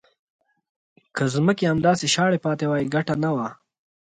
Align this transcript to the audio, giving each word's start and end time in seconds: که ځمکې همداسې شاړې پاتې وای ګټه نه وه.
که 1.15 1.23
ځمکې 1.35 1.65
همداسې 1.71 2.05
شاړې 2.13 2.39
پاتې 2.45 2.65
وای 2.67 2.83
ګټه 2.95 3.15
نه 3.23 3.29
وه. 3.35 3.47